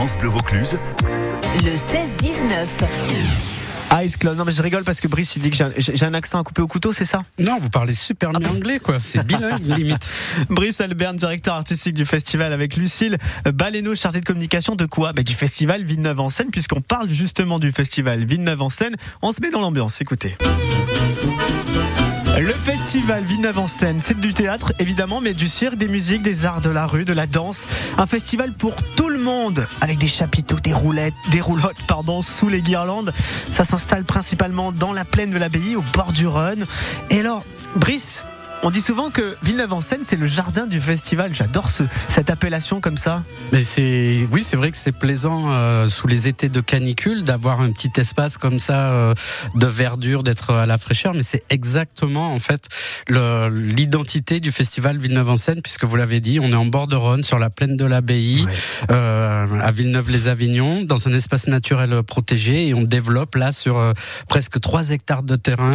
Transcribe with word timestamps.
France 0.00 0.16
Bleu 0.16 0.30
Vaucluse. 0.30 0.78
Le 1.62 1.72
16-19. 1.72 4.02
Ice 4.02 4.16
Club. 4.16 4.34
Non, 4.34 4.46
mais 4.46 4.52
je 4.52 4.62
rigole 4.62 4.82
parce 4.82 4.98
que 4.98 5.08
Brice, 5.08 5.36
il 5.36 5.42
dit 5.42 5.50
que 5.50 5.58
j'ai 5.76 6.06
un 6.06 6.14
accent 6.14 6.40
à 6.40 6.42
couper 6.42 6.62
au 6.62 6.66
couteau, 6.66 6.94
c'est 6.94 7.04
ça? 7.04 7.20
Non, 7.38 7.58
vous 7.60 7.68
parlez 7.68 7.92
super 7.92 8.30
bien 8.30 8.48
anglais, 8.48 8.78
quoi. 8.78 8.98
C'est 8.98 9.22
bilingue, 9.22 9.60
limite. 9.76 10.10
Brice 10.48 10.80
Albert, 10.80 11.12
directeur 11.12 11.54
artistique 11.54 11.92
du 11.92 12.06
festival 12.06 12.54
avec 12.54 12.76
Lucille 12.76 13.18
Baleno, 13.44 13.94
chargé 13.94 14.20
de 14.20 14.24
communication 14.24 14.74
de 14.74 14.86
quoi? 14.86 15.12
Bah, 15.12 15.22
Du 15.22 15.34
festival 15.34 15.84
Villeneuve 15.84 16.20
en 16.20 16.30
scène, 16.30 16.48
puisqu'on 16.50 16.80
parle 16.80 17.10
justement 17.10 17.58
du 17.58 17.70
festival 17.70 18.24
Villeneuve 18.24 18.62
en 18.62 18.70
scène. 18.70 18.96
On 19.20 19.32
se 19.32 19.42
met 19.42 19.50
dans 19.50 19.60
l'ambiance, 19.60 20.00
écoutez. 20.00 20.34
Le 22.38 22.52
festival 22.52 23.24
Villeneuve 23.24 23.58
en 23.58 23.66
scène, 23.66 24.00
c'est 24.00 24.18
du 24.18 24.32
théâtre 24.32 24.72
évidemment, 24.78 25.20
mais 25.20 25.34
du 25.34 25.48
cirque, 25.48 25.74
des 25.74 25.88
musiques, 25.88 26.22
des 26.22 26.46
arts 26.46 26.60
de 26.60 26.70
la 26.70 26.86
rue, 26.86 27.04
de 27.04 27.12
la 27.12 27.26
danse. 27.26 27.66
Un 27.98 28.06
festival 28.06 28.52
pour 28.52 28.74
tout 28.96 29.08
le 29.08 29.18
monde, 29.18 29.66
avec 29.80 29.98
des 29.98 30.06
chapiteaux, 30.06 30.60
des 30.60 30.72
roulettes, 30.72 31.14
des 31.32 31.40
roulottes, 31.40 31.82
pardon, 31.86 32.22
sous 32.22 32.48
les 32.48 32.62
guirlandes. 32.62 33.12
Ça 33.52 33.64
s'installe 33.64 34.04
principalement 34.04 34.72
dans 34.72 34.92
la 34.92 35.04
plaine 35.04 35.30
de 35.30 35.38
l'abbaye, 35.38 35.76
au 35.76 35.84
bord 35.92 36.12
du 36.12 36.26
Rhône. 36.26 36.66
Et 37.10 37.20
alors, 37.20 37.44
Brice, 37.76 38.24
on 38.62 38.70
dit 38.70 38.82
souvent 38.82 39.10
que 39.10 39.36
Villeneuve-en-Seine, 39.42 40.00
c'est 40.02 40.16
le 40.16 40.26
jardin 40.26 40.66
du 40.66 40.80
festival. 40.80 41.34
J'adore 41.34 41.70
ce, 41.70 41.82
cette 42.08 42.28
appellation 42.28 42.80
comme 42.80 42.98
ça. 42.98 43.22
Mais 43.52 43.62
c'est, 43.62 44.26
oui, 44.30 44.42
c'est 44.42 44.56
vrai 44.56 44.70
que 44.70 44.76
c'est 44.76 44.92
plaisant 44.92 45.52
euh, 45.52 45.86
sous 45.86 46.06
les 46.06 46.28
étés 46.28 46.50
de 46.50 46.60
canicule 46.60 47.22
d'avoir 47.24 47.62
un 47.62 47.70
petit 47.72 47.92
espace 47.96 48.36
comme 48.36 48.58
ça 48.58 48.90
euh, 48.90 49.14
de 49.54 49.66
verdure, 49.66 50.22
d'être 50.22 50.52
à 50.52 50.66
la 50.66 50.76
fraîcheur. 50.76 51.14
Mais 51.14 51.22
c'est 51.22 51.42
exactement 51.48 52.34
en 52.34 52.38
fait 52.38 52.68
l'identité 53.08 54.40
du 54.40 54.52
festival 54.52 54.98
Villeneuve-en-Seine, 54.98 55.62
puisque 55.62 55.84
vous 55.84 55.96
l'avez 55.96 56.20
dit, 56.20 56.38
on 56.40 56.52
est 56.52 56.54
en 56.54 56.66
bord 56.66 56.86
de 56.86 56.96
Rhône, 56.96 57.22
sur 57.22 57.38
la 57.38 57.48
plaine 57.48 57.76
de 57.76 57.86
l'Abbaye, 57.86 58.46
euh, 58.90 59.46
à 59.60 59.70
Villeneuve-les-Avignon, 59.72 60.82
dans 60.82 61.08
un 61.08 61.14
espace 61.14 61.46
naturel 61.46 62.02
protégé, 62.02 62.68
et 62.68 62.74
on 62.74 62.82
développe 62.82 63.36
là 63.36 63.52
sur 63.52 63.94
presque 64.28 64.60
3 64.60 64.90
hectares 64.90 65.22
de 65.22 65.36
terrain, 65.36 65.72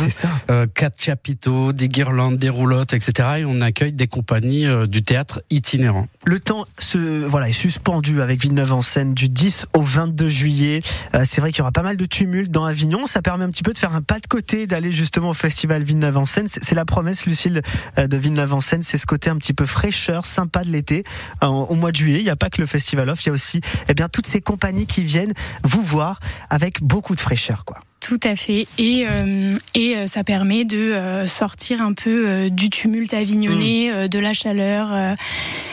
quatre 0.74 1.02
chapiteaux, 1.02 1.74
des 1.74 1.90
guirlandes, 1.90 2.38
des 2.38 2.50
rouleaux 2.50 2.75
etc. 2.82 3.30
Et 3.40 3.46
on 3.46 3.62
accueille 3.62 3.94
des 3.94 4.08
compagnies 4.08 4.68
euh, 4.68 4.88
du 4.88 5.04
théâtre 5.04 5.42
itinérant. 5.50 6.08
Le 6.26 6.40
temps 6.40 6.66
se, 6.80 7.26
voilà, 7.26 7.50
est 7.50 7.54
suspendu 7.54 8.22
avec 8.22 8.42
Villeneuve 8.42 8.74
en 8.74 8.82
scène 8.82 9.14
du 9.14 9.30
10 9.30 9.68
au 9.74 9.82
22 9.82 10.28
juillet. 10.30 10.80
Euh, 11.14 11.22
c'est 11.24 11.42
vrai 11.42 11.52
qu'il 11.52 11.60
y 11.60 11.62
aura 11.62 11.72
pas 11.72 11.84
mal 11.84 11.98
de 11.98 12.06
tumulte 12.06 12.52
dans 12.52 12.66
Avignon. 12.66 13.06
Ça 13.06 13.22
permet 13.22 13.44
un 13.44 13.50
petit 13.50 13.64
peu 13.64 13.74
de 13.74 13.78
faire 13.78 13.96
un 13.96 14.02
pas 14.02 14.20
de 14.20 14.28
côté, 14.28 14.68
d'aller 14.68 14.92
justement 14.92 15.30
au 15.30 15.34
festival 15.34 15.84
Villeneuve 15.84 16.18
en 16.18 16.26
scène. 16.26 16.48
C'est 16.48 16.76
la 16.76 16.86
promesse, 16.86 17.26
Lucille, 17.26 17.62
euh, 17.98 18.08
de 18.08 18.18
Villeneuve 18.18 18.54
en 18.54 18.62
scène. 18.62 18.84
C'est 18.84 18.98
ce 18.98 19.06
côté 19.06 19.30
un 19.30 19.38
petit 19.38 19.54
peu 19.54 19.66
fraîcheur, 19.66 20.26
sympa 20.26 20.64
de 20.64 20.70
l'été. 20.70 21.04
Au 21.42 21.76
mois 21.76 21.92
de 21.92 21.96
juillet, 21.96 22.20
il 22.20 22.24
n'y 22.24 22.30
a 22.30 22.36
pas 22.36 22.50
que 22.50 22.62
le 22.62 22.68
festival 22.68 23.10
off, 23.10 23.24
il 23.24 23.28
y 23.28 23.30
a 23.30 23.34
aussi 23.34 23.62
eh 23.88 23.94
bien, 23.94 24.10
toutes 24.10 24.28
ces 24.28 24.42
compagnies 24.42 24.88
qui 24.88 25.04
viennent 25.04 25.34
vous 25.64 25.82
voir 25.82 26.20
avec 26.50 26.82
beaucoup 26.82 27.16
de 27.16 27.22
fraîcheur. 27.22 27.66
quoi. 27.66 27.80
Tout 28.06 28.20
à 28.22 28.36
fait. 28.36 28.68
Et, 28.78 29.08
euh, 29.10 29.58
et 29.74 29.96
euh, 29.96 30.06
ça 30.06 30.24
permet 30.24 30.64
de 30.64 30.78
euh, 30.78 31.26
sortir 31.26 31.82
un 31.82 31.94
peu 31.94 32.52
du 32.52 32.70
tumulte 32.70 33.16
avignonné, 33.16 33.92
mm. 33.92 34.08
de 34.10 34.20
la 34.20 34.32
chaleur, 34.32 35.16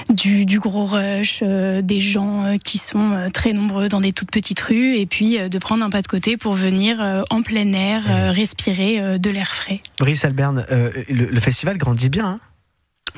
du, 0.08 0.46
du, 0.46 0.58
gros 0.58 0.86
rush, 0.86 1.42
des 1.42 2.00
gens 2.00 2.56
qui 2.64 2.78
sont 2.78 3.26
très 3.34 3.52
nombreux 3.52 3.90
dans 3.90 4.00
des 4.00 4.12
toutes 4.12 4.30
petites 4.30 4.60
rues, 4.60 4.96
et 4.96 5.04
puis 5.04 5.46
de 5.46 5.58
prendre 5.58 5.84
un 5.84 5.90
pas 5.90 6.00
de 6.00 6.06
côté 6.06 6.38
pour 6.38 6.54
venir 6.54 7.02
en 7.28 7.42
plein 7.42 7.70
air, 7.74 8.02
respirer 8.32 9.18
de 9.18 9.30
l'air 9.30 9.54
frais. 9.54 9.82
Brice 9.98 10.24
Alberne, 10.24 10.64
le, 11.10 11.40
festival 11.40 11.76
grandit 11.76 12.08
bien. 12.08 12.26
Hein? 12.26 12.40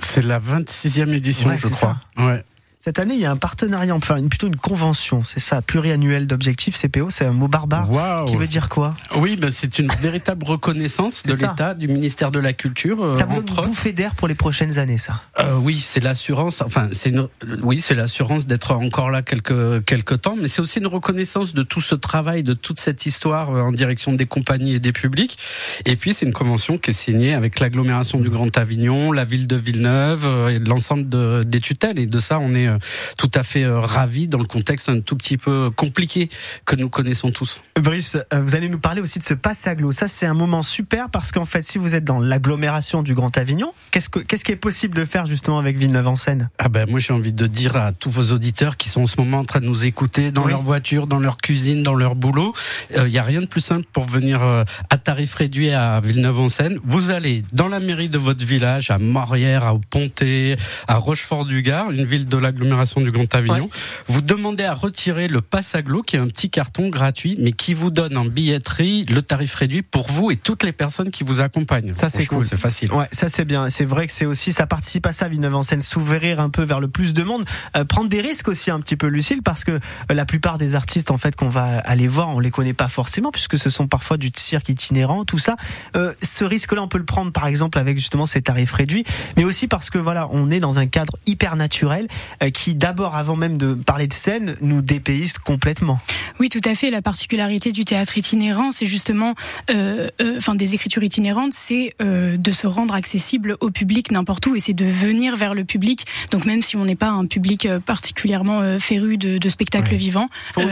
C'est 0.00 0.24
la 0.24 0.40
26e 0.40 1.14
édition, 1.14 1.56
je 1.56 1.68
crois. 1.68 1.98
Ouais. 2.16 2.42
Cette 2.84 2.98
année, 2.98 3.14
il 3.14 3.20
y 3.20 3.24
a 3.24 3.30
un 3.30 3.36
partenariat, 3.36 3.94
enfin 3.94 4.22
plutôt 4.28 4.46
une 4.46 4.56
convention, 4.56 5.24
c'est 5.24 5.40
ça, 5.40 5.62
pluriannuel 5.62 6.26
d'objectifs 6.26 6.78
CPO, 6.78 7.08
c'est 7.08 7.24
un 7.24 7.32
mot 7.32 7.48
barbare 7.48 7.88
qui 8.26 8.36
veut 8.36 8.46
dire 8.46 8.68
quoi? 8.68 8.94
Oui, 9.16 9.36
ben 9.40 9.48
c'est 9.48 9.78
une 9.78 9.88
véritable 10.02 10.44
reconnaissance 10.44 11.22
de 11.22 11.32
l'État, 11.32 11.72
du 11.72 11.88
ministère 11.88 12.30
de 12.30 12.40
la 12.40 12.52
Culture. 12.52 13.02
Euh, 13.02 13.14
ça 13.14 13.24
vous 13.24 13.36
donne 13.40 13.48
une 13.48 13.64
bouffée 13.68 13.94
d'air 13.94 14.14
pour 14.14 14.28
les 14.28 14.34
prochaines 14.34 14.78
années, 14.78 14.98
ça? 14.98 15.22
Euh, 15.40 15.56
Oui, 15.56 15.80
c'est 15.80 16.00
l'assurance, 16.00 16.60
enfin 16.60 16.90
c'est 16.92 17.08
une, 17.08 17.26
oui, 17.62 17.80
c'est 17.80 17.94
l'assurance 17.94 18.46
d'être 18.46 18.72
encore 18.72 19.10
là 19.10 19.22
quelques 19.22 19.82
quelques 19.86 20.20
temps, 20.20 20.36
mais 20.38 20.46
c'est 20.46 20.60
aussi 20.60 20.78
une 20.78 20.86
reconnaissance 20.86 21.54
de 21.54 21.62
tout 21.62 21.80
ce 21.80 21.94
travail, 21.94 22.42
de 22.42 22.52
toute 22.52 22.78
cette 22.78 23.06
histoire 23.06 23.48
euh, 23.50 23.62
en 23.62 23.72
direction 23.72 24.12
des 24.12 24.26
compagnies 24.26 24.74
et 24.74 24.80
des 24.80 24.92
publics. 24.92 25.38
Et 25.86 25.96
puis 25.96 26.12
c'est 26.12 26.26
une 26.26 26.34
convention 26.34 26.76
qui 26.76 26.90
est 26.90 26.92
signée 26.92 27.32
avec 27.32 27.60
l'agglomération 27.60 28.20
du 28.20 28.28
Grand 28.28 28.54
Avignon, 28.58 29.10
la 29.10 29.24
ville 29.24 29.46
de 29.46 29.56
Villeneuve 29.56 30.50
et 30.50 30.58
l'ensemble 30.58 31.08
de, 31.08 31.44
des 31.44 31.62
tutelles. 31.62 31.98
Et 31.98 32.06
de 32.06 32.20
ça, 32.20 32.38
on 32.38 32.52
est 32.52 32.73
euh, 32.73 32.73
tout 33.16 33.30
à 33.34 33.42
fait 33.42 33.64
euh, 33.64 33.80
ravi 33.80 34.28
dans 34.28 34.38
le 34.38 34.44
contexte 34.44 34.88
un 34.88 35.00
tout 35.00 35.16
petit 35.16 35.36
peu 35.36 35.70
compliqué 35.74 36.28
que 36.64 36.76
nous 36.76 36.88
connaissons 36.88 37.30
tous. 37.30 37.60
Brice, 37.80 38.16
euh, 38.32 38.40
vous 38.40 38.54
allez 38.54 38.68
nous 38.68 38.78
parler 38.78 39.00
aussi 39.00 39.18
de 39.18 39.24
ce 39.24 39.34
passe 39.34 39.66
aglo. 39.66 39.92
Ça, 39.92 40.06
c'est 40.06 40.26
un 40.26 40.34
moment 40.34 40.62
super 40.62 41.10
parce 41.10 41.32
qu'en 41.32 41.44
fait, 41.44 41.62
si 41.62 41.78
vous 41.78 41.94
êtes 41.94 42.04
dans 42.04 42.18
l'agglomération 42.18 43.02
du 43.02 43.14
Grand 43.14 43.36
Avignon, 43.36 43.72
qu'est-ce, 43.90 44.08
que, 44.08 44.20
qu'est-ce 44.20 44.44
qui 44.44 44.52
est 44.52 44.56
possible 44.56 44.94
de 44.94 45.04
faire 45.04 45.26
justement 45.26 45.58
avec 45.58 45.76
Villeneuve-en-Seine 45.76 46.50
Ah 46.58 46.68
ben, 46.68 46.88
moi, 46.88 47.00
j'ai 47.00 47.12
envie 47.12 47.32
de 47.32 47.46
dire 47.46 47.76
à 47.76 47.92
tous 47.92 48.10
vos 48.10 48.32
auditeurs 48.32 48.76
qui 48.76 48.88
sont 48.88 49.02
en 49.02 49.06
ce 49.06 49.20
moment 49.20 49.38
en 49.38 49.44
train 49.44 49.60
de 49.60 49.66
nous 49.66 49.84
écouter 49.84 50.30
dans 50.30 50.46
leur 50.46 50.62
voiture, 50.62 51.06
dans 51.06 51.20
leur 51.20 51.36
cuisine, 51.36 51.82
dans 51.82 51.94
leur 51.94 52.14
boulot, 52.14 52.52
il 52.96 53.04
n'y 53.04 53.18
a 53.18 53.22
rien 53.22 53.40
de 53.40 53.46
plus 53.46 53.60
simple 53.60 53.86
pour 53.92 54.04
venir 54.04 54.42
à 54.42 54.98
tarif 54.98 55.34
réduit 55.34 55.70
à 55.70 56.00
Villeneuve-en-Seine. 56.00 56.78
Vous 56.84 57.10
allez 57.10 57.42
dans 57.52 57.68
la 57.68 57.80
mairie 57.80 58.08
de 58.08 58.18
votre 58.18 58.44
village, 58.44 58.90
à 58.90 58.98
Morière, 58.98 59.64
à 59.64 59.74
Ponté, 59.90 60.56
à 60.88 60.96
Rochefort-du-Gard, 60.96 61.90
une 61.90 62.04
ville 62.04 62.26
de 62.26 62.36
l'agglomération 62.36 62.63
du 62.64 63.10
Grand 63.10 63.34
Avignon. 63.34 63.68
Vous 64.06 64.22
demandez 64.22 64.64
à 64.64 64.74
retirer 64.74 65.28
le 65.28 65.40
pass 65.40 65.74
aglo, 65.74 66.02
qui 66.02 66.16
est 66.16 66.18
un 66.18 66.26
petit 66.26 66.50
carton 66.50 66.88
gratuit, 66.88 67.36
mais 67.38 67.52
qui 67.52 67.74
vous 67.74 67.90
donne 67.90 68.16
en 68.16 68.24
billetterie 68.24 69.04
le 69.04 69.22
tarif 69.22 69.54
réduit 69.54 69.82
pour 69.82 70.08
vous 70.08 70.30
et 70.30 70.36
toutes 70.36 70.62
les 70.62 70.72
personnes 70.72 71.10
qui 71.10 71.24
vous 71.24 71.40
accompagnent. 71.40 71.94
Ça 71.94 72.08
c'est 72.08 72.26
cool, 72.26 72.44
c'est 72.44 72.56
facile. 72.56 72.92
Ouais, 72.92 73.06
ça 73.12 73.28
c'est 73.28 73.44
bien. 73.44 73.68
C'est 73.68 73.84
vrai 73.84 74.06
que 74.06 74.12
c'est 74.12 74.26
aussi, 74.26 74.52
ça 74.52 74.66
participe 74.66 75.06
à 75.06 75.12
ça, 75.12 75.28
Villeneuve 75.28 75.54
en 75.54 75.62
scène, 75.62 75.80
s'ouvrir 75.80 76.40
un 76.40 76.50
peu 76.50 76.62
vers 76.62 76.80
le 76.80 76.88
plus 76.88 77.14
de 77.14 77.22
monde, 77.22 77.44
euh, 77.76 77.84
prendre 77.84 78.08
des 78.08 78.20
risques 78.20 78.48
aussi 78.48 78.70
un 78.70 78.80
petit 78.80 78.96
peu, 78.96 79.06
Lucille, 79.06 79.42
parce 79.42 79.64
que 79.64 79.72
euh, 79.72 79.78
la 80.10 80.24
plupart 80.24 80.58
des 80.58 80.74
artistes 80.74 81.10
en 81.10 81.18
fait 81.18 81.36
qu'on 81.36 81.48
va 81.48 81.78
aller 81.78 82.08
voir, 82.08 82.28
on 82.28 82.40
les 82.40 82.50
connaît 82.50 82.72
pas 82.74 82.88
forcément, 82.88 83.30
puisque 83.30 83.58
ce 83.58 83.70
sont 83.70 83.88
parfois 83.88 84.16
du 84.16 84.30
cirque 84.34 84.68
itinérant, 84.68 85.24
tout 85.24 85.38
ça. 85.38 85.56
Euh, 85.96 86.12
ce 86.22 86.44
risque-là, 86.44 86.82
on 86.82 86.88
peut 86.88 86.98
le 86.98 87.04
prendre 87.04 87.32
par 87.32 87.46
exemple 87.46 87.78
avec 87.78 87.98
justement 87.98 88.26
ces 88.26 88.42
tarifs 88.42 88.72
réduits, 88.72 89.04
mais 89.36 89.44
aussi 89.44 89.68
parce 89.68 89.90
que 89.90 89.98
voilà, 89.98 90.28
on 90.30 90.50
est 90.50 90.60
dans 90.60 90.78
un 90.78 90.86
cadre 90.86 91.14
hyper 91.26 91.56
naturel 91.56 92.08
qui 92.54 92.74
d'abord, 92.74 93.16
avant 93.16 93.36
même 93.36 93.58
de 93.58 93.74
parler 93.74 94.06
de 94.06 94.12
scène, 94.12 94.56
nous 94.62 94.80
dépayse 94.80 95.34
complètement. 95.38 96.00
Oui, 96.40 96.48
tout 96.48 96.60
à 96.64 96.74
fait. 96.74 96.90
La 96.90 97.02
particularité 97.02 97.72
du 97.72 97.84
théâtre 97.84 98.16
itinérant, 98.16 98.72
c'est 98.72 98.86
justement, 98.86 99.34
euh, 99.70 100.08
euh, 100.22 100.38
enfin 100.38 100.54
des 100.54 100.74
écritures 100.74 101.02
itinérantes, 101.02 101.52
c'est 101.52 101.94
euh, 102.00 102.36
de 102.36 102.52
se 102.52 102.66
rendre 102.66 102.94
accessible 102.94 103.56
au 103.60 103.70
public 103.70 104.10
n'importe 104.10 104.46
où 104.46 104.56
et 104.56 104.60
c'est 104.60 104.72
de 104.72 104.86
venir 104.86 105.36
vers 105.36 105.54
le 105.54 105.64
public. 105.64 106.06
Donc 106.30 106.46
même 106.46 106.62
si 106.62 106.76
on 106.76 106.84
n'est 106.84 106.94
pas 106.94 107.08
un 107.08 107.26
public 107.26 107.68
particulièrement 107.84 108.78
féru 108.78 109.16
de, 109.18 109.48
spectacles 109.48 109.94
vivants, 109.94 110.28
Faut 110.52 110.62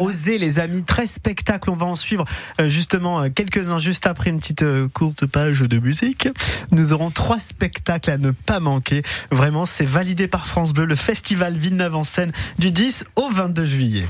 oser, 0.00 0.38
les 0.38 0.58
amis, 0.58 0.82
très 0.82 1.06
spectacle. 1.06 1.70
On 1.70 1.76
va 1.76 1.86
en 1.86 1.96
suivre 1.96 2.24
justement 2.66 3.30
quelques-uns 3.30 3.78
juste 3.78 4.06
après 4.06 4.30
une 4.30 4.40
petite 4.40 4.64
courte 4.92 5.26
page 5.26 5.60
de 5.60 5.78
musique. 5.78 6.28
Nous 6.72 6.92
aurons 6.92 7.10
trois 7.10 7.38
spectacles 7.38 8.10
à 8.10 8.18
ne 8.18 8.32
pas 8.32 8.60
manquer. 8.60 9.02
Vraiment, 9.30 9.66
c'est 9.66 9.84
validé 9.84 10.26
par 10.26 10.46
France 10.46 10.72
Bleu, 10.72 10.84
le 10.84 10.96
festival 11.12 11.58
Villeneuve 11.58 11.94
en 11.94 12.04
scène 12.04 12.32
du 12.58 12.70
10 12.70 13.04
au 13.16 13.28
22 13.28 13.66
juillet. 13.66 14.06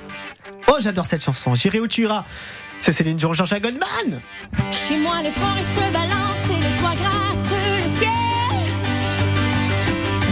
Oh, 0.68 0.76
j'adore 0.80 1.04
cette 1.04 1.24
chanson. 1.24 1.52
J'irai 1.56 1.80
où 1.80 1.88
tu 1.88 2.02
iras. 2.02 2.22
C'est 2.78 2.92
Céline 2.92 3.16
Dion, 3.16 3.32
Georges 3.32 3.60
Goldman. 3.60 4.20
Chez 4.70 4.98
moi, 4.98 5.16
les 5.20 5.32
forêts 5.32 5.64
se 5.64 5.92
balancent 5.92 6.48
et 6.48 6.60
les 6.62 6.78
toits 6.78 6.94
grattent 7.02 7.82
le 7.82 7.88
ciel. 7.88 8.08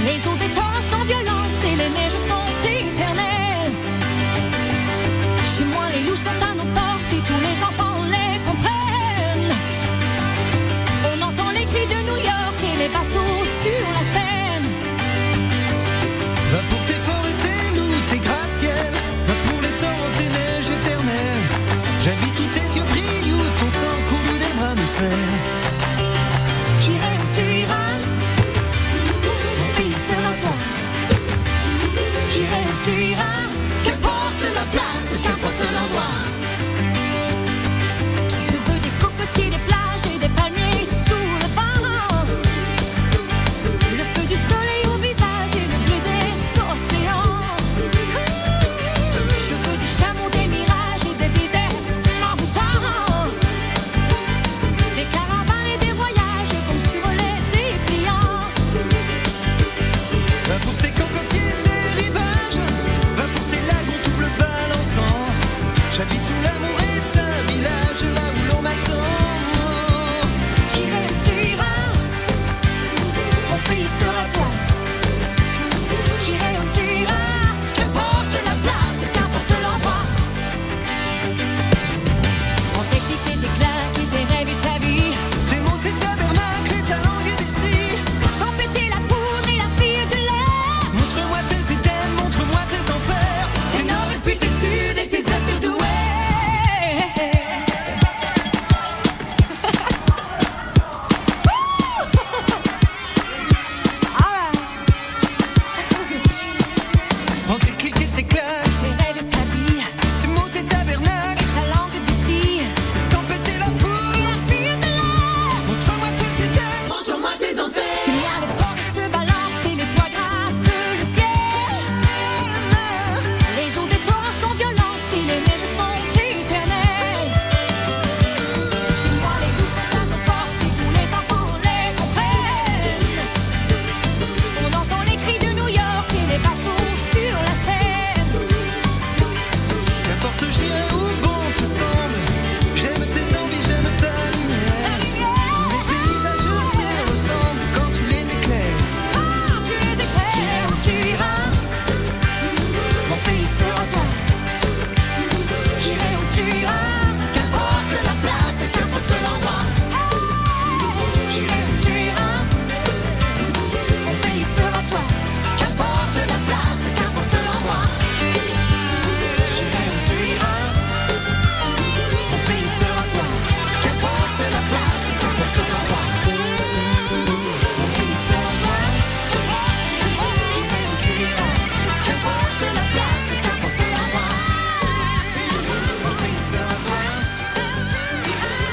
Les 0.07 0.29
eaux 0.29 0.37
des 0.37 0.55
temps 0.55 0.81
sont 0.93 1.05
violentes 1.07 1.65
et 1.65 1.75
les 1.75 1.91
neiges 1.91 2.21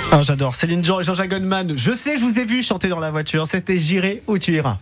Ah, 0.10 0.22
J'adore 0.22 0.56
Céline 0.56 0.82
Dion 0.82 1.02
et 1.02 1.04
Jean-Jacques 1.04 1.30
Goldman. 1.30 1.74
Je 1.76 1.92
sais, 1.92 2.18
je 2.18 2.24
vous 2.24 2.40
ai 2.40 2.46
vu 2.46 2.64
chanter 2.64 2.88
dans 2.88 3.00
la 3.00 3.12
voiture. 3.12 3.46
C'était 3.46 3.78
J'irai 3.78 4.24
où 4.28 4.38
tu 4.38 4.54
iras. 4.54 4.78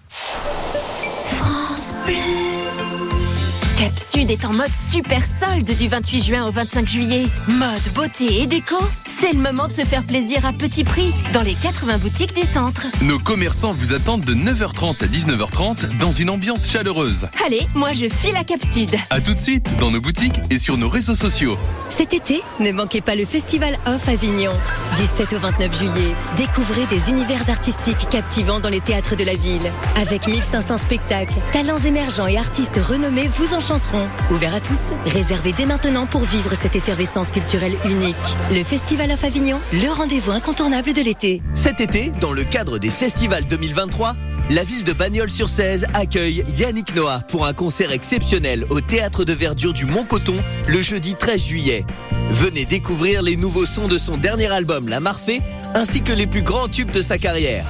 Sud 4.16 4.32
est 4.32 4.46
en 4.46 4.54
mode 4.54 4.72
super 4.72 5.22
solde 5.26 5.70
du 5.76 5.90
28 5.90 6.24
juin 6.24 6.48
au 6.48 6.52
25 6.52 6.88
juillet. 6.88 7.26
Mode, 7.50 7.94
beauté 7.94 8.42
et 8.42 8.48
déco, 8.48 8.78
c'est 9.20 9.34
le 9.34 9.40
moment 9.40 9.68
de 9.68 9.74
se 9.74 9.82
faire 9.82 10.06
plaisir 10.06 10.46
à 10.46 10.54
petit 10.54 10.86
prix 10.86 11.14
dans 11.34 11.42
les 11.42 11.54
80 11.54 11.98
boutiques 11.98 12.34
du 12.34 12.44
centre. 12.44 12.88
Nos 13.02 13.20
commerçants 13.20 13.74
vous 13.74 13.94
attendent 13.94 14.24
de 14.24 14.34
9h30 14.34 15.04
à 15.04 15.08
19h30 15.08 15.98
dans 15.98 16.12
une 16.12 16.30
ambiance 16.30 16.70
chaleureuse. 16.70 17.28
Allez, 17.46 17.68
moi 17.74 17.92
je 17.92 18.08
file 18.08 18.38
à 18.38 18.46
Cap 18.46 18.64
Sud. 18.64 18.96
À 19.10 19.20
tout 19.20 19.34
de 19.34 19.40
suite 19.40 19.70
dans 19.80 19.92
nos 19.92 20.00
boutiques 20.00 20.40
et 20.50 20.60
sur 20.60 20.78
nos 20.78 20.88
réseaux 20.88 21.16
sociaux. 21.16 21.58
Cet 21.90 22.14
été, 22.14 22.42
ne 22.62 22.72
manquez 22.72 23.02
pas 23.02 23.16
le 23.16 23.26
Festival 23.26 23.76
Off 23.86 24.08
Avignon. 24.08 24.54
Du 24.96 25.04
7 25.04 25.34
au 25.34 25.40
29 25.40 25.78
juillet, 25.78 26.16
découvrez 26.38 26.86
des 26.86 27.10
univers 27.10 27.50
artistiques 27.50 28.08
captivants 28.10 28.62
dans 28.62 28.70
les 28.70 28.82
théâtres 28.82 29.18
de 29.18 29.26
la 29.26 29.36
ville. 29.36 29.72
Avec 29.98 30.28
1500 30.28 30.78
spectacles, 30.78 31.36
talents 31.52 31.80
émergents 31.80 32.28
et 32.28 32.38
artistes 32.38 32.80
renommés 32.82 33.30
vous 33.36 33.54
enchanteront. 33.54 34.05
Ouvert 34.32 34.56
à 34.56 34.60
tous, 34.60 34.94
réservez 35.06 35.54
dès 35.54 35.66
maintenant 35.66 36.06
pour 36.06 36.22
vivre 36.22 36.54
cette 36.54 36.76
effervescence 36.76 37.32
culturelle 37.32 37.76
unique. 37.86 38.16
Le 38.52 38.64
Festival 38.64 39.12
Off 39.12 39.24
Avignon, 39.24 39.60
le 39.74 39.90
rendez-vous 39.90 40.32
incontournable 40.32 40.94
de 40.94 41.02
l'été. 41.02 41.42
Cet 41.54 41.80
été, 41.80 42.12
dans 42.22 42.34
le 42.34 42.44
cadre 42.44 42.80
des 42.80 42.90
Festivals 42.90 43.46
2023, 43.48 44.16
la 44.52 44.64
ville 44.64 44.84
de 44.84 44.94
Bagnols-sur-Cèze 44.94 45.88
accueille 45.94 46.44
Yannick 46.58 46.96
Noah 46.96 47.22
pour 47.30 47.48
un 47.48 47.54
concert 47.54 47.92
exceptionnel 47.92 48.64
au 48.70 48.80
Théâtre 48.80 49.26
de 49.26 49.34
Verdure 49.34 49.74
du 49.74 49.86
Mont-Coton 49.86 50.36
le 50.68 50.82
jeudi 50.82 51.16
13 51.16 51.44
juillet. 51.44 51.86
Venez 52.30 52.66
découvrir 52.66 53.24
les 53.24 53.38
nouveaux 53.38 53.66
sons 53.66 53.88
de 53.88 53.98
son 53.98 54.18
dernier 54.18 54.52
album 54.52 54.88
La 54.88 55.00
Marfée 55.00 55.42
ainsi 55.74 56.04
que 56.04 56.14
les 56.14 56.28
plus 56.28 56.44
grands 56.44 56.68
tubes 56.68 56.92
de 56.92 57.02
sa 57.02 57.18
carrière. 57.18 57.66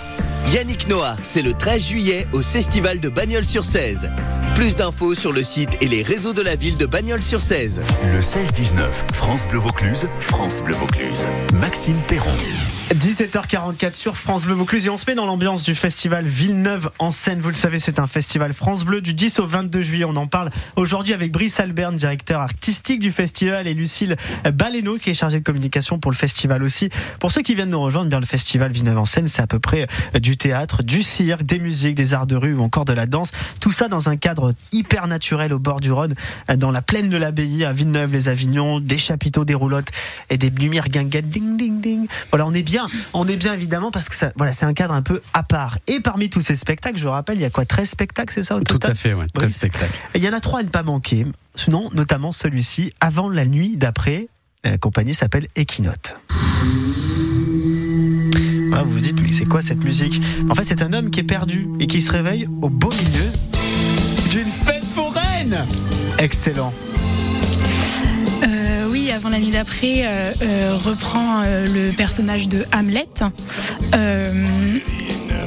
Yannick 0.53 0.87
Noah, 0.87 1.15
c'est 1.21 1.41
le 1.41 1.53
13 1.53 1.87
juillet 1.87 2.27
au 2.33 2.41
Festival 2.41 2.99
de 2.99 3.09
Bagnols-sur-Cèze. 3.09 4.09
Plus 4.55 4.77
d'infos 4.77 5.15
sur 5.15 5.33
le 5.33 5.43
site 5.43 5.77
et 5.81 5.87
les 5.87 6.01
réseaux 6.01 6.31
de 6.33 6.41
la 6.41 6.55
ville 6.55 6.77
de 6.77 6.85
Bagnols-sur-Cèze. 6.85 7.81
Le 8.05 8.19
16-19, 8.21 9.13
France 9.13 9.45
Bleu 9.49 9.59
Vaucluse, 9.59 10.07
France 10.21 10.61
Bleu 10.63 10.75
Vaucluse. 10.75 11.27
Maxime 11.53 11.97
Perron. 12.07 12.31
17h44 12.93 13.93
sur 13.93 14.15
France 14.15 14.45
Bleu 14.45 14.53
Vaucluse 14.53 14.85
et 14.85 14.89
on 14.91 14.97
se 14.97 15.05
met 15.07 15.15
dans 15.15 15.25
l'ambiance 15.25 15.63
du 15.63 15.73
festival 15.73 16.27
Villeneuve 16.27 16.91
en 16.99 17.09
scène. 17.09 17.41
Vous 17.41 17.49
le 17.49 17.55
savez, 17.55 17.79
c'est 17.79 17.97
un 17.97 18.05
festival 18.05 18.53
France 18.53 18.85
Bleu 18.85 19.01
du 19.01 19.15
10 19.15 19.39
au 19.39 19.47
22 19.47 19.81
juillet. 19.81 20.05
On 20.05 20.15
en 20.15 20.27
parle 20.27 20.51
aujourd'hui 20.75 21.13
avec 21.13 21.31
Brice 21.31 21.59
Alberne, 21.59 21.95
directeur 21.95 22.41
artistique 22.41 22.99
du 22.99 23.11
festival, 23.11 23.65
et 23.65 23.73
Lucille 23.73 24.15
Baleno, 24.53 24.97
qui 24.97 25.09
est 25.09 25.15
chargée 25.15 25.39
de 25.39 25.43
communication 25.43 25.97
pour 25.97 26.11
le 26.11 26.15
festival 26.15 26.61
aussi. 26.61 26.89
Pour 27.19 27.31
ceux 27.31 27.41
qui 27.41 27.55
viennent 27.55 27.69
nous 27.69 27.81
rejoindre, 27.81 28.07
bien 28.07 28.19
le 28.19 28.25
festival 28.27 28.71
Villeneuve 28.71 28.99
en 28.99 29.05
scène, 29.05 29.27
c'est 29.27 29.41
à 29.41 29.47
peu 29.47 29.59
près 29.59 29.87
du 30.21 30.37
théâtre, 30.37 30.83
du 30.83 31.01
cirque, 31.01 31.41
des 31.41 31.57
musiques, 31.57 31.95
des 31.95 32.13
arts 32.13 32.27
de 32.27 32.35
rue 32.35 32.53
ou 32.53 32.61
encore 32.61 32.85
de 32.85 32.93
la 32.93 33.07
danse. 33.07 33.31
Tout 33.61 33.71
ça 33.71 33.87
dans 33.87 34.09
un 34.09 34.15
cadre 34.15 34.53
hyper 34.71 35.07
naturel 35.07 35.53
au 35.53 35.59
bord 35.59 35.79
du 35.79 35.91
Rhône, 35.91 36.13
dans 36.55 36.71
la 36.71 36.83
plaine 36.83 37.09
de 37.09 37.17
l'abbaye 37.17 37.65
à 37.65 37.73
Villeneuve-les-Avignon, 37.73 38.79
des 38.79 38.99
chapiteaux, 38.99 39.43
des 39.43 39.55
roulottes 39.55 39.89
et 40.29 40.37
des 40.37 40.51
lumières 40.51 40.89
guinguettes, 40.89 41.31
ding 41.31 41.57
ding 41.57 41.81
ding. 41.81 42.07
Voilà, 42.29 42.45
on 42.45 42.53
est 42.53 42.61
bien, 42.61 42.74
on 43.13 43.27
est 43.27 43.35
bien 43.37 43.53
évidemment 43.53 43.91
parce 43.91 44.09
que 44.09 44.15
ça, 44.15 44.31
voilà, 44.35 44.53
c'est 44.53 44.65
un 44.65 44.73
cadre 44.73 44.93
un 44.93 45.01
peu 45.01 45.21
à 45.33 45.43
part. 45.43 45.77
Et 45.87 45.99
parmi 45.99 46.29
tous 46.29 46.41
ces 46.41 46.55
spectacles, 46.55 46.97
je 46.97 47.07
rappelle, 47.07 47.37
il 47.37 47.41
y 47.41 47.45
a 47.45 47.49
quoi 47.49 47.65
13 47.65 47.89
spectacles, 47.89 48.33
c'est 48.33 48.43
ça 48.43 48.55
au 48.55 48.59
Tout 48.61 48.79
à 48.83 48.93
fait, 48.95 49.13
ouais. 49.13 49.23
Oui, 49.25 49.31
13 49.33 49.51
c'est- 49.51 49.57
spectacles. 49.59 49.93
Il 50.15 50.23
y 50.23 50.29
en 50.29 50.33
a 50.33 50.39
trois 50.39 50.59
à 50.59 50.63
ne 50.63 50.69
pas 50.69 50.83
manquer. 50.83 51.25
Sinon, 51.55 51.89
notamment 51.93 52.31
celui-ci, 52.31 52.93
avant 52.99 53.29
la 53.29 53.45
nuit 53.45 53.77
d'après. 53.77 54.27
La 54.63 54.77
compagnie 54.79 55.13
s'appelle 55.13 55.47
Equinote. 55.55 56.15
Ah, 58.73 58.81
vous 58.83 58.91
vous 58.93 58.99
dites, 58.99 59.19
mais 59.21 59.31
c'est 59.31 59.45
quoi 59.45 59.61
cette 59.61 59.83
musique? 59.83 60.19
En 60.49 60.55
fait, 60.55 60.65
c'est 60.65 60.81
un 60.81 60.91
homme 60.91 61.11
qui 61.11 61.19
est 61.19 61.23
perdu 61.23 61.67
et 61.79 61.87
qui 61.87 62.01
se 62.01 62.11
réveille 62.11 62.47
au 62.61 62.69
beau 62.69 62.89
milieu 62.91 63.31
d'une 64.31 64.51
fête 64.51 64.83
foraine. 64.83 65.57
Excellent. 66.17 66.73
Oui, 69.25 69.31
avant 69.31 69.37
la 69.37 69.39
nuit 69.39 69.51
d'après, 69.51 70.05
euh, 70.05 70.31
euh, 70.41 70.75
reprend 70.75 71.41
euh, 71.43 71.65
le 71.65 71.91
personnage 71.91 72.47
de 72.47 72.65
Hamlet. 72.75 73.07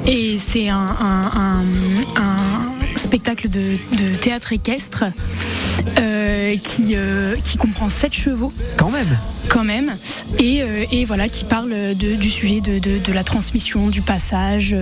Et 0.07 0.39
c'est 0.39 0.69
un, 0.69 1.65
spectacle 2.97 3.49
de 3.49 4.17
théâtre 4.17 4.53
équestre 4.53 5.05
euh, 6.55 6.57
qui, 6.57 6.95
euh, 6.95 7.37
qui 7.45 7.57
comprend 7.59 7.89
sept 7.89 8.13
chevaux 8.15 8.53
Quand 8.77 8.91
même. 8.91 9.09
quand 9.49 9.65
même, 9.65 9.93
et, 10.39 10.63
euh, 10.63 10.85
et 10.93 11.05
voilà 11.05 11.29
qui 11.29 11.45
parle 11.45 11.71
de- 11.71 12.15
du 12.17 12.29
sujet 12.31 12.61
de, 12.61 12.79
de- 12.79 12.99
de 12.99 13.13
la 13.13 13.25
transmission, 13.25 13.89
du 13.89 14.03
passage, 14.03 14.75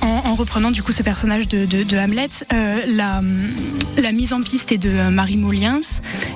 en, 0.00 0.06
en 0.06 0.34
reprenant 0.34 0.70
du 0.70 0.82
coup 0.82 0.92
ce 0.92 1.02
personnage 1.02 1.48
de, 1.48 1.66
Hamlet. 1.98 2.28
La, 2.88 3.20
la 4.00 4.12
mise 4.12 4.32
en 4.32 4.40
piste 4.40 4.72
est 4.72 4.78
de 4.78 4.88
Marie 5.10 5.36
Moliens 5.36 5.80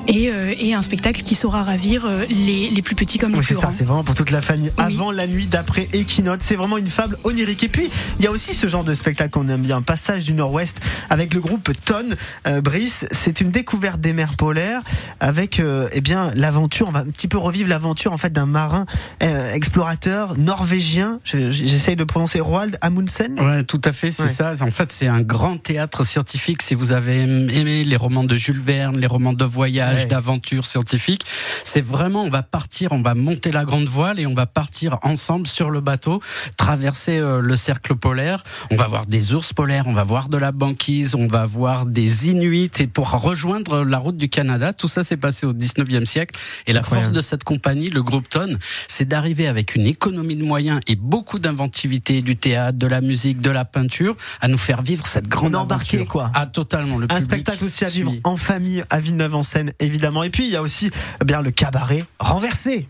et, 0.08 0.30
et 0.60 0.74
un 0.74 0.82
spectacle 0.82 1.22
qui 1.22 1.34
saura 1.34 1.62
ravir 1.62 2.06
les, 2.28 2.68
les 2.70 2.82
plus 2.82 2.94
petits 2.94 3.18
comme 3.18 3.32
les 3.32 3.38
Oui, 3.38 3.44
c'est 3.44 3.54
plus 3.54 3.60
ça, 3.60 3.66
grands. 3.68 3.76
c'est 3.76 3.84
vraiment 3.84 4.04
pour 4.04 4.14
toute 4.14 4.30
la 4.30 4.42
famille. 4.42 4.70
Oui. 4.78 4.84
Avant 4.84 5.10
la 5.12 5.26
nuit, 5.26 5.46
d'après 5.46 5.88
Equinote, 5.92 6.42
c'est 6.42 6.56
vraiment 6.56 6.78
une 6.78 6.88
fable 6.88 7.16
onirique. 7.24 7.64
Et 7.64 7.68
puis, 7.68 7.88
il 8.18 8.24
y 8.24 8.28
a 8.28 8.30
aussi 8.30 8.54
ce 8.54 8.66
genre 8.66 8.84
de 8.84 8.94
spectacle 8.94 9.30
qu'on 9.30 9.48
aime 9.48 9.62
bien, 9.62 9.82
Passage 9.82 10.24
du 10.24 10.34
Nord-Ouest, 10.34 10.78
avec 11.10 11.32
le 11.34 11.40
groupe 11.40 11.70
Tonne. 11.84 12.16
Brice, 12.62 13.06
c'est 13.10 13.40
une 13.40 13.50
découverte 13.50 14.00
des 14.00 14.12
mers 14.12 14.21
polaires, 14.36 14.82
avec 15.20 15.60
euh, 15.60 15.88
eh 15.92 16.00
bien 16.00 16.30
l'aventure. 16.34 16.88
On 16.88 16.92
va 16.92 17.00
un 17.00 17.06
petit 17.06 17.28
peu 17.28 17.38
revivre 17.38 17.68
l'aventure 17.68 18.12
en 18.12 18.18
fait 18.18 18.32
d'un 18.32 18.46
marin 18.46 18.86
euh, 19.22 19.52
explorateur 19.52 20.36
norvégien. 20.38 21.20
Je- 21.24 21.50
J'essaye 21.50 21.96
de 21.96 22.04
prononcer 22.04 22.40
Roald 22.40 22.78
Amundsen. 22.80 23.38
Ouais, 23.40 23.62
tout 23.64 23.80
à 23.84 23.92
fait, 23.92 24.10
c'est 24.10 24.24
Ouais. 24.24 24.28
ça. 24.28 24.52
En 24.60 24.70
fait, 24.70 24.90
c'est 24.92 25.08
un 25.08 25.20
grand 25.22 25.56
théâtre 25.58 26.04
scientifique. 26.04 26.62
Si 26.62 26.74
vous 26.74 26.92
avez 26.92 27.20
aimé 27.22 27.84
les 27.84 27.96
romans 27.96 28.24
de 28.24 28.36
Jules 28.36 28.60
Verne, 28.60 28.98
les 28.98 29.06
romans 29.06 29.32
de 29.32 29.44
voyage, 29.44 30.02
Ouais. 30.02 30.06
d'aventure 30.06 30.64
scientifique, 30.66 31.22
c'est 31.64 31.84
vraiment, 31.84 32.22
on 32.24 32.30
va 32.30 32.42
partir, 32.42 32.92
on 32.92 33.02
va 33.02 33.14
monter 33.14 33.50
la 33.52 33.64
grande 33.64 33.86
voile 33.86 34.18
et 34.20 34.26
on 34.26 34.34
va 34.34 34.46
partir 34.46 34.98
ensemble 35.02 35.46
sur 35.46 35.70
le 35.70 35.80
bateau, 35.80 36.20
traverser 36.56 37.18
euh, 37.18 37.40
le 37.40 37.56
cercle 37.56 37.94
polaire. 37.96 38.42
On 38.70 38.76
va 38.76 38.86
voir 38.86 39.06
des 39.06 39.34
ours 39.34 39.52
polaires, 39.52 39.84
on 39.86 39.92
va 39.92 40.02
voir 40.04 40.28
de 40.28 40.36
la 40.36 40.52
banquise, 40.52 41.14
on 41.14 41.26
va 41.26 41.44
voir 41.44 41.86
des 41.86 42.28
Inuits 42.28 42.70
et 42.80 42.86
pour 42.86 43.10
rejoindre 43.10 43.84
la 43.84 43.98
route 43.98 44.12
du 44.16 44.28
Canada, 44.28 44.73
tout 44.73 44.88
ça 44.88 45.02
s'est 45.02 45.16
passé 45.16 45.47
au 45.47 45.52
19e 45.52 46.04
siècle. 46.04 46.38
Et 46.66 46.73
la 46.73 46.81
Incroyable. 46.81 47.04
force 47.07 47.16
de 47.16 47.21
cette 47.21 47.45
compagnie, 47.45 47.88
le 47.90 48.02
groupe 48.02 48.28
Ton, 48.28 48.57
c'est 48.88 49.07
d'arriver 49.07 49.47
avec 49.47 49.75
une 49.75 49.87
économie 49.87 50.37
de 50.37 50.45
moyens 50.45 50.81
et 50.87 50.97
beaucoup 50.97 51.38
d'inventivité 51.38 52.23
du 52.23 52.37
théâtre, 52.37 52.78
de 52.78 52.87
la 52.87 53.00
musique, 53.00 53.40
de 53.40 53.50
la 53.50 53.64
peinture, 53.64 54.16
à 54.40 54.49
nous 54.49 54.59
faire 54.59 54.83
vivre 54.83 55.07
cette 55.07 55.28
grande 55.28 55.54
On 55.54 55.59
est 55.59 55.62
embarqué, 55.62 55.97
aventure. 55.99 56.12
quoi. 56.12 56.31
Ah, 56.35 56.47
totalement. 56.47 56.99
Le 56.99 57.07
Un 57.11 57.21
spectacle 57.21 57.64
aussi 57.64 57.85
à 57.85 57.88
vivre 57.88 58.12
en 58.25 58.37
famille 58.37 58.85
à 58.90 59.00
Villeneuve 59.00 59.35
en 59.35 59.42
scène 59.42 59.73
évidemment. 59.81 60.23
Et 60.23 60.31
puis 60.31 60.45
il 60.45 60.50
y 60.50 60.57
a 60.57 60.62
aussi 60.62 60.90
eh 61.21 61.25
bien 61.25 61.42
le 61.42 61.50
cabaret 61.50 62.04
renversé. 62.19 62.88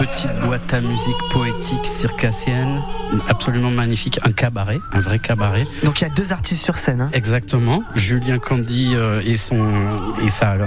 Petite 0.00 0.32
boîte 0.46 0.72
à 0.72 0.80
musique 0.80 1.18
poétique 1.30 1.84
circassienne, 1.84 2.80
absolument 3.28 3.70
magnifique. 3.70 4.18
Un 4.24 4.32
cabaret, 4.32 4.78
un 4.92 5.00
vrai 5.00 5.18
cabaret. 5.18 5.64
Donc 5.84 6.00
il 6.00 6.04
y 6.04 6.10
a 6.10 6.14
deux 6.14 6.32
artistes 6.32 6.64
sur 6.64 6.78
scène. 6.78 7.02
hein. 7.02 7.10
Exactement. 7.12 7.82
Julien 7.94 8.38
Candy 8.38 8.92
euh, 8.94 9.20
et 9.26 9.36
son 9.36 9.60
et 10.24 10.30
sa 10.30 10.52
euh, 10.52 10.66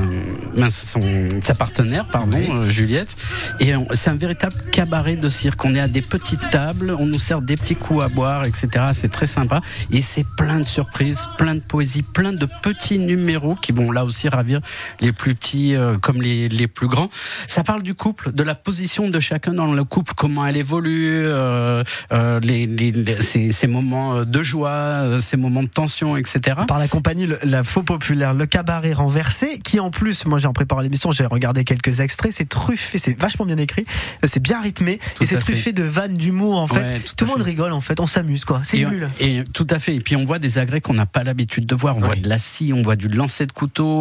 mince, 0.55 0.77
son 0.85 1.29
sa 1.41 1.55
partenaire, 1.55 2.05
pardon, 2.05 2.37
euh, 2.37 2.69
Juliette. 2.69 3.15
Et 3.59 3.73
c'est 3.93 4.11
un 4.11 4.15
véritable 4.15 4.53
cabaret 4.71 5.15
de 5.15 5.27
cirque. 5.29 5.65
On 5.65 5.73
est 5.73 5.79
à 5.79 5.87
des 5.87 6.03
petites 6.03 6.51
tables, 6.51 6.95
on 6.99 7.07
nous 7.07 7.17
sert 7.17 7.41
des 7.41 7.55
petits 7.55 7.75
coups 7.75 8.03
à 8.03 8.09
boire, 8.09 8.45
etc. 8.45 8.67
C'est 8.93 9.11
très 9.11 9.27
sympa. 9.27 9.61
Et 9.91 10.03
c'est 10.03 10.27
plein 10.37 10.59
de 10.59 10.65
surprises, 10.65 11.27
plein 11.39 11.55
de 11.55 11.59
poésie, 11.61 12.03
plein 12.03 12.33
de 12.33 12.47
petits 12.61 12.99
numéros 12.99 13.55
qui 13.55 13.71
vont 13.71 13.91
là 13.91 14.05
aussi 14.05 14.29
ravir 14.29 14.59
les 15.01 15.11
plus 15.11 15.33
petits 15.33 15.75
comme 16.03 16.21
les, 16.21 16.49
les 16.49 16.67
plus 16.67 16.87
grands. 16.87 17.09
Ça 17.47 17.63
parle 17.63 17.81
du 17.81 17.95
couple, 17.95 18.31
de 18.31 18.43
la 18.43 18.53
position 18.53 19.09
de 19.09 19.22
chacun 19.23 19.53
dans 19.53 19.71
le 19.73 19.83
couple, 19.83 20.13
comment 20.15 20.45
elle 20.45 20.57
évolue, 20.57 21.07
euh, 21.25 21.83
euh, 22.11 22.39
les, 22.41 22.67
les- 22.67 22.91
les- 22.91 23.21
ces, 23.21 23.51
ces 23.51 23.67
moments 23.67 24.17
euh, 24.17 24.25
de 24.25 24.43
joie, 24.43 24.69
euh, 24.69 25.17
ces 25.17 25.37
moments 25.37 25.63
de 25.63 25.67
tension, 25.69 26.15
etc. 26.17 26.57
par 26.67 26.77
la 26.79 26.87
compagnie 26.87 27.25
le- 27.25 27.39
La 27.43 27.63
Faux 27.63 27.81
Populaire, 27.83 28.33
le 28.33 28.45
cabaret 28.45 28.93
renversé, 28.93 29.59
qui 29.63 29.79
en 29.79 29.89
plus, 29.89 30.25
moi 30.25 30.37
j'ai 30.37 30.47
en 30.47 30.53
préparant 30.53 30.81
l'émission, 30.81 31.11
j'ai 31.11 31.25
regardé 31.25 31.63
quelques 31.63 31.99
extraits, 32.01 32.31
c'est 32.31 32.47
truffé, 32.49 32.97
c'est 32.97 33.19
vachement 33.19 33.45
bien 33.45 33.57
écrit, 33.57 33.85
c'est 34.23 34.41
bien 34.41 34.61
rythmé, 34.61 34.97
Tout 35.15 35.23
et 35.23 35.25
c'est 35.25 35.35
fait. 35.35 35.39
truffé 35.41 35.71
de 35.73 35.83
vannes 35.83 36.15
d'humour 36.15 36.59
en 36.59 36.67
fait. 36.67 36.81
Ouais, 36.81 36.99
tout 37.17 37.25
le 37.25 37.29
monde 37.31 37.37
fait. 37.39 37.43
rigole 37.45 37.71
en 37.71 37.81
fait, 37.81 37.99
on 37.99 38.05
s'amuse 38.07 38.45
quoi, 38.45 38.59
c'est 38.63 38.83
bulle. 38.85 39.09
et 39.19 39.43
tout 39.53 39.67
à 39.69 39.79
fait. 39.79 39.95
Et 39.95 39.99
puis 40.01 40.15
on 40.15 40.25
voit 40.25 40.39
des 40.39 40.57
agrès 40.57 40.81
qu'on 40.81 40.93
n'a 40.93 41.05
pas 41.05 41.23
l'habitude 41.23 41.65
de 41.65 41.75
voir. 41.75 41.97
On 41.97 42.01
voit 42.01 42.15
de 42.15 42.27
la 42.29 42.37
scie, 42.37 42.73
on 42.75 42.81
voit 42.81 42.95
du 42.95 43.07
lancer 43.07 43.45
de 43.45 43.51
couteau, 43.51 43.99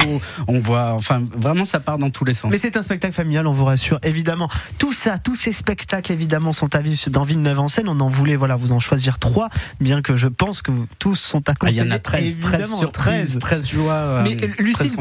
on 0.49 0.59
voit, 0.59 0.93
enfin, 0.95 1.23
vraiment, 1.37 1.65
ça 1.65 1.79
part 1.81 1.99
dans 1.99 2.11
tous 2.11 2.25
les 2.25 2.35
sens. 2.35 2.51
Mais 2.53 2.59
c'est 2.59 2.77
un 2.77 2.83
spectacle 2.83 3.15
familial, 3.15 3.47
on 3.47 3.53
vous 3.53 3.65
rassure, 3.65 3.99
évidemment. 4.03 4.49
Tout 4.79 4.93
ça 4.93 5.12
ça, 5.13 5.19
tous 5.19 5.37
ces 5.37 5.53
spectacles 5.53 6.13
évidemment 6.13 6.53
sont 6.53 6.75
à 6.75 6.81
vivre 6.81 7.11
dans 7.11 7.25
Villeneuve-en-Seine. 7.25 7.89
On 7.89 8.01
en 8.01 8.09
voulait 8.09 8.37
voilà 8.37 8.57
vous 8.57 8.73
en 8.73 8.81
choisir 8.81 9.19
trois, 9.19 9.49
bien 9.81 10.01
que 10.03 10.17
je 10.17 10.29
pense 10.29 10.63
que 10.63 10.73
tous 10.99 11.17
sont 11.17 11.49
à 11.49 11.53
Ah, 11.53 11.55
Il 11.69 11.75
y 11.75 11.77
conseiller. 11.79 11.93
en 11.93 11.95
a 11.95 11.99
13, 11.99 12.39
13 12.41 12.55
évidemment, 12.61 12.79
surprises, 12.79 13.39
13 13.39 13.69
joies, 13.71 13.93
euh, 13.93 14.23
Mais 14.25 14.35
euh, 14.35 14.49
13 14.49 14.51
Lucille, 14.59 14.97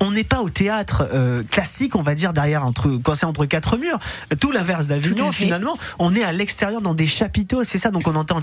on- 0.00 0.10
n'est 0.10 0.24
pas 0.24 0.40
au 0.42 0.50
théâtre 0.50 1.08
euh, 1.12 1.42
classique, 1.50 1.96
on 1.96 2.02
va 2.02 2.14
dire 2.14 2.32
derrière 2.32 2.64
entre 2.64 2.90
quand 3.02 3.14
c'est 3.14 3.26
entre 3.26 3.46
quatre 3.46 3.78
murs. 3.78 3.98
Tout 4.40 4.52
l'inverse 4.52 4.86
d'Avignon 4.86 5.32
finalement. 5.32 5.76
On 5.98 6.14
est 6.14 6.22
à 6.22 6.32
l'extérieur 6.32 6.80
dans 6.82 6.94
des 6.94 7.06
chapiteaux, 7.06 7.64
c'est 7.64 7.78
ça. 7.78 7.90
Donc 7.90 8.06
on 8.06 8.14
entend 8.14 8.38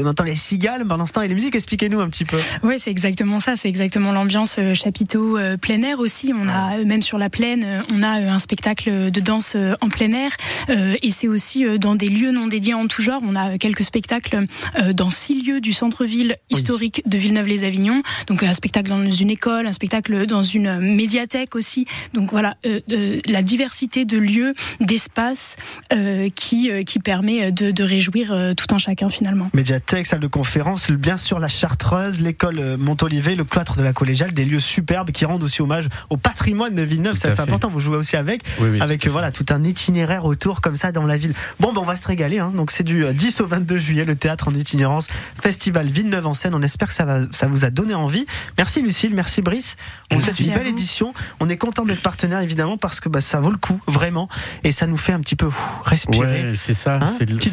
on 0.00 0.06
entend 0.06 0.24
les 0.24 0.34
cigales 0.34 0.86
pendant 0.86 1.06
ce 1.06 1.12
temps 1.12 1.22
et 1.22 1.28
les 1.28 1.34
musiques. 1.34 1.54
Expliquez-nous 1.56 2.00
un 2.00 2.08
petit 2.08 2.24
peu. 2.24 2.38
Oui, 2.62 2.76
c'est 2.78 2.90
exactement 2.90 3.40
ça. 3.40 3.56
C'est 3.56 3.68
exactement 3.68 4.12
l'ambiance 4.12 4.56
euh, 4.58 4.74
chapiteau 4.74 5.36
euh, 5.38 5.56
plein 5.56 5.82
air 5.82 5.98
aussi. 6.00 6.32
On 6.34 6.48
a 6.48 6.78
même 6.84 7.02
sur 7.02 7.18
la 7.18 7.28
plaine, 7.30 7.82
on 7.90 8.02
a 8.02 8.20
euh, 8.20 8.30
un 8.30 8.38
spectacle 8.38 9.10
de 9.10 9.20
danse 9.20 9.54
euh, 9.56 9.74
en 9.80 9.88
plein 9.88 10.12
air. 10.12 10.30
Euh, 10.70 10.94
et 11.02 11.10
c'est 11.10 11.28
aussi 11.28 11.64
euh, 11.64 11.78
dans 11.78 11.94
des 11.94 12.08
lieux 12.08 12.32
non 12.32 12.46
dédiés 12.46 12.74
en 12.74 12.86
tout 12.86 13.02
genre. 13.02 13.20
On 13.24 13.36
a 13.36 13.58
quelques 13.58 13.84
spectacles 13.84 14.44
euh, 14.80 14.92
dans 14.92 15.10
six 15.10 15.42
lieux 15.42 15.60
du 15.60 15.72
centre-ville 15.72 16.36
historique 16.50 17.02
de 17.06 17.18
Villeneuve-les-Avignon. 17.18 18.02
Donc 18.26 18.42
un 18.42 18.52
spectacle 18.52 18.88
dans 18.90 19.10
une 19.10 19.30
école, 19.30 19.66
un 19.66 19.72
spectacle 19.72 20.26
dans 20.26 20.42
une 20.42 20.78
médiathèque 20.78 21.54
aussi. 21.54 21.86
Donc 22.14 22.30
voilà, 22.30 22.56
euh, 22.66 22.80
euh, 22.92 23.20
la 23.26 23.42
diversité 23.42 24.04
de 24.04 24.18
lieux, 24.18 24.54
d'espaces 24.80 25.56
euh, 25.92 26.28
qui 26.34 26.70
euh, 26.70 26.82
qui 26.82 26.98
permet 26.98 27.52
de, 27.52 27.70
de 27.70 27.82
réjouir 27.82 28.32
euh, 28.32 28.54
tout 28.54 28.74
un 28.74 28.78
chacun 28.78 29.08
finalement. 29.08 29.50
Médiathèque, 29.54 30.06
salle 30.06 30.20
de 30.20 30.26
conférence, 30.26 30.90
bien 30.90 31.16
sûr 31.16 31.38
la 31.38 31.48
Chartreuse, 31.48 32.20
l'école 32.20 32.76
Montolivet, 32.76 33.34
le 33.34 33.44
cloître 33.44 33.76
de 33.76 33.82
la 33.82 33.92
collégiale, 33.92 34.32
des 34.32 34.44
lieux 34.44 34.60
superbes 34.60 35.10
qui 35.10 35.24
rendent 35.24 35.42
aussi 35.42 35.62
hommage 35.62 35.88
au 36.10 36.16
patrimoine 36.16 36.74
de 36.74 36.82
Villeneuve. 36.82 37.14
Tout 37.14 37.20
Ça 37.20 37.30
c'est 37.30 37.42
important. 37.42 37.68
Vous 37.68 37.80
jouez 37.80 37.96
aussi 37.96 38.16
avec, 38.16 38.42
Oui, 38.60 38.68
oui, 38.72 38.80
avec 38.80 39.00
tout 39.00 39.08
euh, 39.08 39.12
voilà 39.12 39.30
tout 39.30 39.46
un 39.50 39.64
itinéraire 39.64 40.24
autour 40.24 40.41
comme 40.60 40.76
ça 40.76 40.92
dans 40.92 41.06
la 41.06 41.16
ville. 41.16 41.32
Bon, 41.60 41.72
ben 41.72 41.80
on 41.80 41.84
va 41.84 41.96
se 41.96 42.06
régaler. 42.08 42.38
Hein. 42.38 42.50
Donc 42.54 42.70
c'est 42.70 42.82
du 42.82 43.04
euh, 43.04 43.12
10 43.12 43.40
au 43.40 43.46
22 43.46 43.78
juillet, 43.78 44.04
le 44.04 44.16
théâtre 44.16 44.48
en 44.48 44.54
itinérance, 44.54 45.06
festival 45.40 45.86
Villeneuve 45.88 46.26
en 46.26 46.34
scène. 46.34 46.54
On 46.54 46.62
espère 46.62 46.88
que 46.88 46.94
ça 46.94 47.04
va, 47.04 47.20
ça 47.32 47.46
vous 47.46 47.64
a 47.64 47.70
donné 47.70 47.94
envie. 47.94 48.26
Merci 48.58 48.82
Lucille, 48.82 49.14
merci 49.14 49.40
Brice. 49.42 49.76
On 50.10 50.16
vous 50.16 50.20
Merci 50.22 50.42
souhaite 50.42 50.46
une 50.48 50.54
belle 50.54 50.62
vous. 50.64 50.78
édition. 50.78 51.14
On 51.40 51.48
est 51.48 51.56
content 51.56 51.84
d'être 51.84 52.02
partenaire 52.02 52.40
évidemment 52.40 52.76
parce 52.76 53.00
que 53.00 53.08
bah, 53.08 53.20
ça 53.20 53.40
vaut 53.40 53.50
le 53.50 53.56
coup 53.56 53.80
vraiment 53.86 54.28
et 54.64 54.72
ça 54.72 54.86
nous 54.86 54.96
fait 54.96 55.12
un 55.12 55.20
petit 55.20 55.36
peu 55.36 55.46
ouf, 55.46 55.80
respirer. 55.84 56.48
Ouais, 56.48 56.54
c'est 56.54 56.74
ça, 56.74 56.96
Hein? 57.00 57.06
C'est 57.06 57.24
l'idée, 57.24 57.48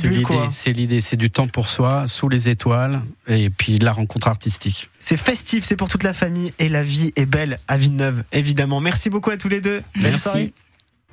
c'est 0.49 0.73
l'idée, 0.73 0.99
c'est 1.01 1.17
du 1.17 1.29
temps 1.29 1.47
pour 1.47 1.69
soi, 1.69 2.07
sous 2.07 2.27
les 2.29 2.49
étoiles, 2.49 3.01
et 3.27 3.49
puis 3.49 3.77
la 3.77 3.91
rencontre 3.91 4.27
artistique. 4.27 4.89
C'est 4.99 5.17
festif, 5.17 5.63
c'est 5.63 5.75
pour 5.75 5.87
toute 5.87 6.03
la 6.03 6.13
famille 6.13 6.53
et 6.59 6.69
la 6.69 6.83
vie 6.83 7.11
est 7.15 7.25
belle 7.25 7.59
à 7.67 7.77
Villeneuve, 7.77 8.23
évidemment. 8.31 8.79
Merci 8.81 9.09
beaucoup 9.09 9.29
à 9.29 9.37
tous 9.37 9.49
les 9.49 9.61
deux. 9.61 9.81
Merci. 9.95 10.53